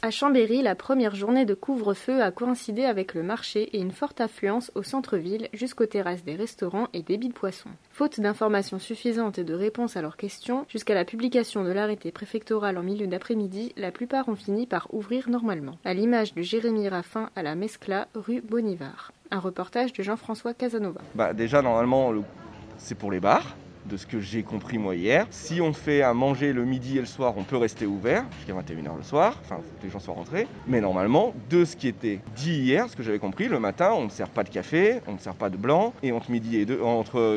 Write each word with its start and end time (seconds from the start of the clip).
À 0.00 0.12
Chambéry, 0.12 0.62
la 0.62 0.76
première 0.76 1.16
journée 1.16 1.44
de 1.44 1.54
couvre-feu 1.54 2.22
a 2.22 2.30
coïncidé 2.30 2.84
avec 2.84 3.14
le 3.14 3.24
marché 3.24 3.64
et 3.76 3.80
une 3.80 3.90
forte 3.90 4.20
affluence 4.20 4.70
au 4.76 4.84
centre-ville 4.84 5.48
jusqu'aux 5.52 5.86
terrasses 5.86 6.22
des 6.22 6.36
restaurants 6.36 6.86
et 6.94 7.02
débits 7.02 7.28
de 7.28 7.32
poissons. 7.34 7.70
Faute 7.90 8.20
d'informations 8.20 8.78
suffisantes 8.78 9.40
et 9.40 9.44
de 9.44 9.54
réponses 9.54 9.96
à 9.96 10.02
leurs 10.02 10.16
questions, 10.16 10.64
jusqu'à 10.68 10.94
la 10.94 11.04
publication 11.04 11.64
de 11.64 11.72
l'arrêté 11.72 12.12
préfectoral 12.12 12.78
en 12.78 12.82
milieu 12.84 13.08
d'après-midi, 13.08 13.72
la 13.76 13.90
plupart 13.90 14.28
ont 14.28 14.36
fini 14.36 14.66
par 14.68 14.86
ouvrir 14.94 15.28
normalement. 15.28 15.78
À 15.84 15.94
l'image 15.94 16.32
du 16.32 16.44
Jérémy 16.44 16.88
Raffin 16.88 17.30
à 17.34 17.42
la 17.42 17.56
Mescla, 17.56 18.06
rue 18.14 18.40
Bonivard. 18.40 19.10
Un 19.32 19.40
reportage 19.40 19.92
de 19.92 20.02
Jean-François 20.04 20.54
Casanova. 20.54 21.00
Bah 21.16 21.32
déjà 21.34 21.60
normalement 21.60 22.12
le- 22.12 22.22
c'est 22.76 22.94
pour 22.94 23.10
les 23.10 23.18
bars 23.20 23.56
de 23.88 23.96
ce 23.96 24.06
que 24.06 24.20
j'ai 24.20 24.42
compris 24.42 24.78
moi 24.78 24.94
hier. 24.94 25.26
Si 25.30 25.60
on 25.60 25.72
fait 25.72 26.02
à 26.02 26.14
manger 26.14 26.52
le 26.52 26.64
midi 26.64 26.98
et 26.98 27.00
le 27.00 27.06
soir, 27.06 27.34
on 27.36 27.42
peut 27.42 27.56
rester 27.56 27.86
ouvert 27.86 28.24
jusqu'à 28.36 28.52
21h 28.52 28.96
le 28.96 29.02
soir, 29.02 29.36
enfin 29.44 29.56
que 29.80 29.86
les 29.86 29.90
gens 29.90 29.98
soient 29.98 30.14
rentrés. 30.14 30.46
Mais 30.66 30.80
normalement, 30.80 31.32
de 31.50 31.64
ce 31.64 31.76
qui 31.76 31.88
était 31.88 32.20
dit 32.36 32.58
hier, 32.58 32.88
ce 32.88 32.96
que 32.96 33.02
j'avais 33.02 33.18
compris, 33.18 33.48
le 33.48 33.58
matin, 33.58 33.92
on 33.94 34.04
ne 34.04 34.10
sert 34.10 34.28
pas 34.28 34.44
de 34.44 34.50
café, 34.50 35.00
on 35.06 35.12
ne 35.12 35.18
sert 35.18 35.34
pas 35.34 35.50
de 35.50 35.56
blanc, 35.56 35.92
et 36.02 36.12
entre 36.12 36.28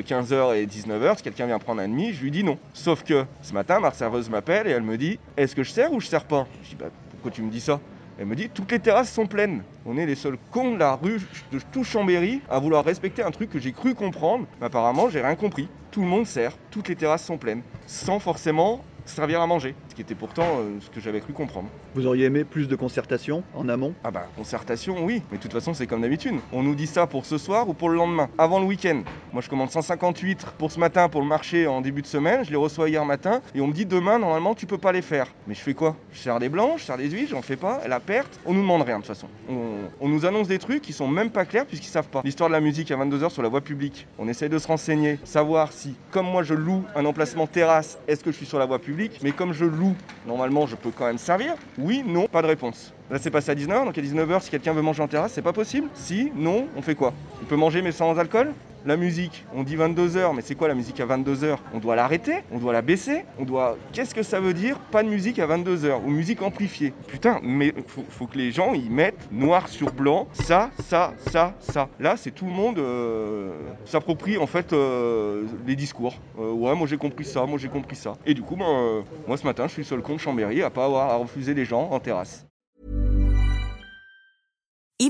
15h 0.01 0.55
et 0.55 0.65
19h, 0.65 1.17
si 1.17 1.23
quelqu'un 1.23 1.47
vient 1.47 1.59
prendre 1.59 1.81
un 1.81 1.87
demi, 1.87 2.13
je 2.13 2.21
lui 2.21 2.31
dis 2.31 2.43
non. 2.43 2.57
Sauf 2.73 3.03
que 3.03 3.25
ce 3.41 3.53
matin, 3.53 3.79
ma 3.79 3.91
serveuse 3.91 4.29
m'appelle 4.29 4.67
et 4.67 4.71
elle 4.71 4.83
me 4.83 4.97
dit 4.97 5.19
Est-ce 5.37 5.55
que 5.55 5.63
je 5.63 5.71
sers 5.71 5.91
ou 5.93 5.99
je 5.99 6.07
sers 6.07 6.25
pas? 6.25 6.47
Je 6.63 6.69
dis 6.69 6.75
bah 6.75 6.87
pourquoi 7.11 7.31
tu 7.31 7.41
me 7.41 7.51
dis 7.51 7.61
ça? 7.61 7.79
Elle 8.19 8.25
me 8.25 8.35
dit 8.35 8.49
toutes 8.49 8.71
les 8.71 8.79
terrasses 8.79 9.11
sont 9.11 9.25
pleines. 9.25 9.63
On 9.85 9.97
est 9.97 10.05
les 10.05 10.15
seuls 10.15 10.37
cons 10.51 10.73
de 10.73 10.79
la 10.79 10.95
rue 10.95 11.21
de 11.51 11.59
tout 11.71 11.83
Chambéry 11.83 12.41
à 12.49 12.59
vouloir 12.59 12.83
respecter 12.85 13.23
un 13.23 13.31
truc 13.31 13.49
que 13.49 13.59
j'ai 13.59 13.71
cru 13.71 13.95
comprendre. 13.95 14.45
Mais 14.59 14.67
apparemment, 14.67 15.09
j'ai 15.09 15.21
rien 15.21 15.35
compris. 15.35 15.67
Tout 15.91 16.01
le 16.01 16.07
monde 16.07 16.25
sert, 16.25 16.53
toutes 16.71 16.87
les 16.87 16.95
terrasses 16.95 17.25
sont 17.25 17.37
pleines, 17.37 17.63
sans 17.85 18.19
forcément 18.19 18.79
servir 19.05 19.41
à 19.41 19.47
manger. 19.47 19.75
Ce 19.89 19.95
qui 19.95 20.01
était 20.01 20.15
pourtant 20.15 20.59
euh, 20.59 20.77
ce 20.79 20.89
que 20.89 20.99
j'avais 20.99 21.19
cru 21.21 21.33
comprendre. 21.33 21.69
Vous 21.95 22.05
auriez 22.05 22.25
aimé 22.25 22.43
plus 22.43 22.67
de 22.67 22.75
concertation 22.75 23.43
en 23.55 23.67
amont? 23.69 23.93
Ah 24.03 24.11
bah 24.11 24.27
concertation 24.35 25.03
oui, 25.03 25.21
mais 25.31 25.37
de 25.37 25.43
toute 25.43 25.53
façon 25.53 25.73
c'est 25.73 25.87
comme 25.87 26.01
d'habitude. 26.01 26.35
On 26.53 26.63
nous 26.63 26.75
dit 26.75 26.87
ça 26.87 27.07
pour 27.07 27.25
ce 27.25 27.37
soir 27.37 27.67
ou 27.69 27.73
pour 27.73 27.89
le 27.89 27.95
lendemain, 27.95 28.29
avant 28.37 28.59
le 28.59 28.65
week-end. 28.65 29.01
Moi 29.33 29.41
je 29.41 29.49
commande 29.49 29.71
158 29.71 30.45
pour 30.57 30.71
ce 30.71 30.79
matin 30.79 31.09
pour 31.09 31.21
le 31.21 31.27
marché 31.27 31.67
en 31.67 31.81
début 31.81 32.01
de 32.01 32.07
semaine, 32.07 32.43
je 32.45 32.49
les 32.51 32.55
reçois 32.55 32.89
hier 32.89 33.03
matin 33.05 33.41
et 33.55 33.61
on 33.61 33.67
me 33.67 33.73
dit 33.73 33.85
demain 33.85 34.19
normalement 34.19 34.55
tu 34.55 34.65
peux 34.65 34.77
pas 34.77 34.91
les 34.91 35.01
faire. 35.01 35.27
Mais 35.47 35.53
je 35.53 35.61
fais 35.61 35.73
quoi? 35.73 35.95
Je 36.13 36.19
sers 36.19 36.39
des 36.39 36.49
blancs, 36.49 36.73
je 36.77 36.83
sers 36.83 36.97
des 36.97 37.09
huiles, 37.09 37.27
j'en 37.29 37.41
fais 37.41 37.55
pas, 37.57 37.81
la 37.87 37.99
perte, 37.99 38.39
on 38.45 38.53
nous 38.53 38.61
demande 38.61 38.83
rien 38.83 38.99
de 38.99 39.03
toute 39.05 39.13
façon. 39.15 39.27
On, 39.49 39.55
on 39.99 40.09
nous 40.09 40.25
annonce 40.25 40.47
des 40.47 40.59
trucs 40.59 40.81
qui 40.81 40.93
sont 40.93 41.07
même 41.07 41.31
pas 41.31 41.45
clairs 41.45 41.65
puisqu'ils 41.65 41.89
savent 41.89 42.09
pas. 42.09 42.21
L'histoire 42.23 42.49
de 42.49 42.53
la 42.53 42.61
musique 42.61 42.91
à 42.91 42.97
22h 42.97 43.29
sur 43.29 43.41
la 43.41 43.49
voie 43.49 43.61
publique, 43.61 44.07
on 44.19 44.27
essaye 44.27 44.49
de 44.49 44.57
se 44.57 44.67
renseigner, 44.67 45.19
savoir 45.23 45.71
si 45.71 45.95
comme 46.11 46.25
moi 46.27 46.43
je 46.43 46.53
loue 46.53 46.83
un 46.95 47.05
emplacement 47.05 47.47
terrasse, 47.47 47.97
est-ce 48.07 48.23
que 48.23 48.31
je 48.31 48.37
suis 48.37 48.45
sur 48.45 48.59
la 48.59 48.65
voie 48.65 48.79
publique? 48.79 48.90
Mais 49.21 49.33
comme 49.33 49.53
je 49.53 49.65
loue, 49.65 49.95
normalement 50.25 50.65
je 50.65 50.75
peux 50.75 50.91
quand 50.91 51.05
même 51.05 51.17
servir 51.17 51.55
Oui, 51.77 52.03
non, 52.05 52.25
pas 52.31 52.41
de 52.41 52.47
réponse. 52.47 52.93
Là 53.11 53.19
c'est 53.19 53.29
passé 53.29 53.51
à 53.51 53.55
19h, 53.55 53.83
donc 53.83 53.97
à 53.97 54.01
19h 54.01 54.41
si 54.41 54.49
quelqu'un 54.49 54.71
veut 54.71 54.81
manger 54.81 55.03
en 55.03 55.07
terrasse, 55.09 55.33
c'est 55.33 55.41
pas 55.41 55.51
possible 55.51 55.89
Si, 55.95 56.31
non, 56.33 56.67
on 56.77 56.81
fait 56.81 56.95
quoi? 56.95 57.11
Il 57.41 57.47
peut 57.47 57.57
manger 57.57 57.81
mais 57.81 57.91
sans 57.91 58.17
alcool? 58.17 58.53
La 58.85 58.95
musique, 58.95 59.45
on 59.53 59.63
dit 59.63 59.75
22h, 59.75 60.33
mais 60.33 60.41
c'est 60.41 60.55
quoi 60.55 60.69
la 60.69 60.73
musique 60.73 60.99
à 61.01 61.05
22h 61.05 61.57
On 61.73 61.79
doit 61.79 61.97
l'arrêter? 61.97 62.37
On 62.53 62.57
doit 62.57 62.71
la 62.71 62.81
baisser? 62.81 63.25
On 63.37 63.43
doit. 63.43 63.77
Qu'est-ce 63.91 64.15
que 64.15 64.23
ça 64.23 64.39
veut 64.39 64.53
dire 64.53 64.79
Pas 64.91 65.03
de 65.03 65.09
musique 65.09 65.39
à 65.39 65.45
22h 65.45 66.03
ou 66.05 66.09
musique 66.09 66.41
amplifiée? 66.41 66.93
Putain, 67.07 67.41
mais 67.43 67.73
faut, 67.85 68.05
faut 68.09 68.27
que 68.27 68.37
les 68.37 68.51
gens 68.51 68.73
ils 68.73 68.89
mettent 68.89 69.29
noir 69.29 69.67
sur 69.67 69.91
blanc 69.91 70.27
ça, 70.31 70.71
ça, 70.79 71.13
ça, 71.29 71.53
ça. 71.59 71.89
Là, 71.99 72.15
c'est 72.15 72.31
tout 72.31 72.45
le 72.45 72.53
monde 72.53 72.79
euh, 72.79 73.51
s'approprie 73.85 74.37
en 74.37 74.47
fait 74.47 74.71
euh, 74.71 75.43
les 75.67 75.75
discours. 75.75 76.15
Euh, 76.39 76.51
ouais, 76.51 76.73
moi 76.73 76.87
j'ai 76.87 76.97
compris 76.97 77.25
ça, 77.25 77.45
moi 77.45 77.59
j'ai 77.59 77.69
compris 77.69 77.97
ça. 77.97 78.13
Et 78.25 78.33
du 78.33 78.41
coup, 78.41 78.55
ben, 78.55 79.03
moi 79.27 79.35
ce 79.35 79.45
matin, 79.45 79.67
je 79.67 79.73
suis 79.73 79.81
le 79.81 79.87
seul 79.87 80.01
con 80.01 80.15
de 80.15 80.19
Chambéry 80.19 80.63
à 80.63 80.69
pas 80.69 80.85
avoir 80.85 81.09
à 81.09 81.17
refuser 81.17 81.53
les 81.53 81.65
gens 81.65 81.89
en 81.91 81.99
terrasse. 81.99 82.47